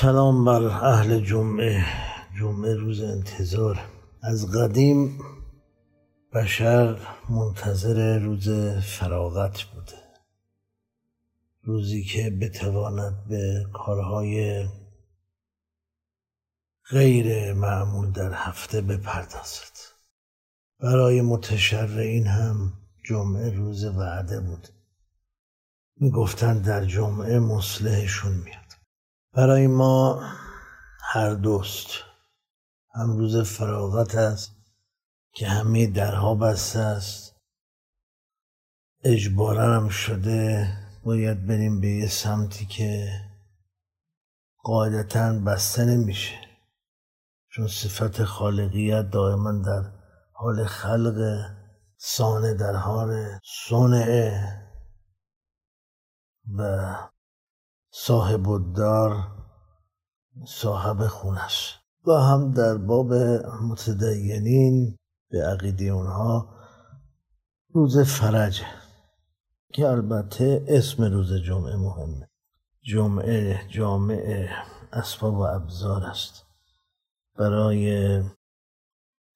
[0.00, 1.84] کلام بر اهل جمعه.
[2.38, 3.80] جمعه روز انتظار.
[4.22, 5.18] از قدیم
[6.34, 8.48] بشر منتظر روز
[8.82, 10.02] فراغت بوده.
[11.62, 14.66] روزی که بتواند به کارهای
[16.90, 19.76] غیر معمول در هفته بپردازد.
[20.80, 22.72] برای متشرعین هم
[23.04, 24.68] جمعه روز وعده بود.
[25.96, 28.67] می‌گفتند در جمعه مصلحشون میاد.
[29.32, 30.22] برای ما
[31.00, 31.88] هر دوست.
[32.94, 34.56] هم روز فراغت است
[35.32, 37.34] که همه درها بسته است.
[39.04, 40.68] اجبارا هم شده
[41.04, 43.10] باید بریم به یه سمتی که
[44.62, 46.34] قاعدتا بسته نمیشه.
[47.50, 49.92] چون صفت خالقیت دائما در
[50.32, 51.46] حال خلق
[51.96, 54.58] سانه در حال صنعه
[56.58, 56.94] و
[57.90, 59.38] صاحب الدار
[60.46, 61.78] صاحب خونش.
[62.06, 63.12] و هم در باب
[63.62, 64.96] متدینین
[65.30, 66.54] به عقیده اونها
[67.74, 68.66] روز فرجه
[69.72, 72.28] که البته اسم روز جمعه مهمه.
[72.82, 74.50] جمعه جامعه
[74.92, 76.46] اسباب و ابزار است.
[77.38, 78.22] برای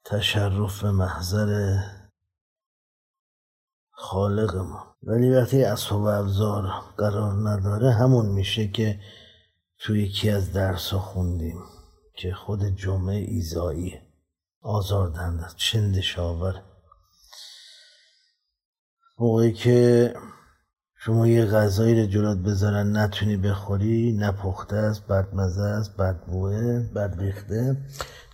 [0.05, 1.79] تشرف محضر
[4.03, 4.97] خالق ما.
[5.03, 9.01] ولی وقتی اسباب ابزار قرار نداره همون میشه که
[9.79, 11.59] توی یکی از درس خوندیم
[12.15, 14.03] که خود جمعه ایزاییه
[14.63, 16.63] آزاردنده چندشاور
[19.19, 20.15] موقعی که
[20.99, 27.77] شما یه غذایی رو جلوت بذارن نتونی بخوری نپخته است بدمزه است بدبوه بد ریخته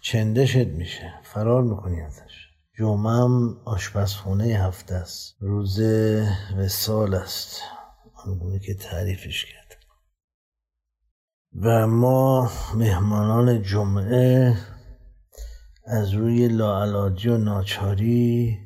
[0.01, 1.15] چندشت میشه.
[1.23, 2.48] فرار می‌کنی ازش.
[2.79, 5.37] جمعه هم آشپزخونه هفته است.
[5.41, 5.81] روز
[6.59, 7.63] وسال است.
[8.27, 9.77] آنگونه که تعریفش کرد
[11.63, 14.57] و ما مهمانان جمعه
[15.87, 18.59] از روی لاعلاجی و ناچاری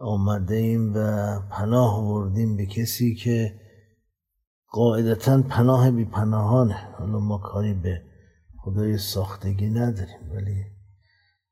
[0.00, 3.60] آمده ایم و پناه بردیم به کسی که
[4.68, 8.02] قاعدتا پناه بی پناهانه حالا ما کاری به
[8.56, 10.75] خدای ساختگی نداریم ولی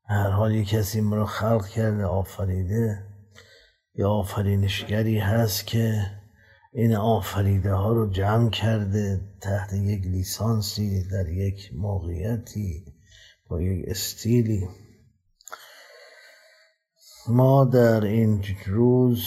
[0.07, 3.15] هر حال یک کسی ما رو خلق کرده آفریده.
[3.97, 6.11] یا آفرینشگری هست که
[6.73, 12.85] این آفریده ها رو جمع کرده تحت یک لیسانسی در یک موقعیتی
[13.49, 14.67] با یک استیلی.
[17.27, 19.23] ما در این روز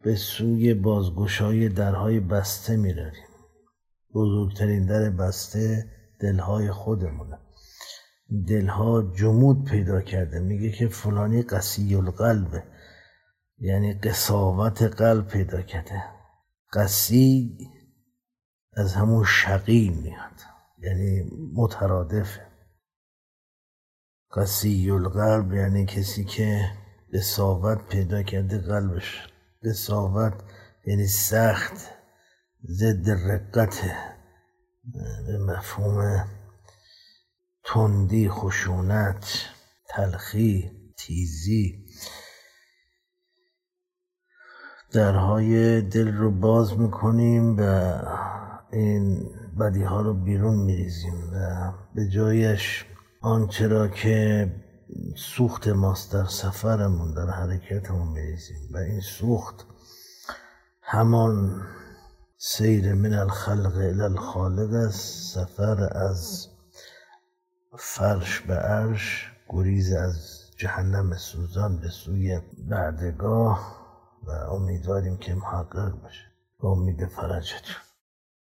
[0.00, 3.26] به سوی بازگشای درهای بسته می رویم
[4.14, 5.90] بزرگترین در بسته
[6.20, 7.45] دلهای خودمونه.
[8.48, 10.40] دلها جمود پیدا کرده.
[10.40, 12.62] میگه که فلانی قسی القلبه
[13.58, 16.02] یعنی قصاوت قلب پیدا کرده.
[16.72, 17.58] قسی
[18.72, 20.40] از همون شقی میاد
[20.78, 22.46] یعنی مترادفه
[24.36, 26.70] قسی القلب یعنی کسی که
[27.14, 29.26] قصاوت پیدا کرده قلبش.
[29.64, 30.34] قصاوت
[30.86, 31.74] یعنی سخت
[32.64, 33.80] ضد رقت.
[35.26, 36.35] به مفهوم
[37.76, 39.24] تندی خشونت
[39.88, 41.84] تلخی تیزی.
[44.92, 47.92] درهای دل رو باز می‌کنیم و
[48.72, 52.84] این بدی ها رو بیرون میریزیم و به جایش
[53.22, 54.52] آنچه را که
[55.16, 59.66] سوخت ماست در سفرمون در حرکتمون میریزیم و این سوخت
[60.82, 61.62] همان
[62.38, 65.34] سیر من الخلق الى الخالق است.
[65.34, 66.55] سفر از
[67.78, 73.86] فرش به عرش گریز از جهنم سوزان به سوی بعدگاه
[74.22, 76.24] و امیدواریم که محقق بشه
[76.60, 77.85] به امید فرجتون